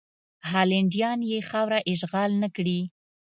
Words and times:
هالنډیان 0.49 1.19
یې 1.31 1.39
خاوره 1.49 1.79
اشغال 1.93 2.31
نه 2.43 2.47
کړي. 2.55 2.79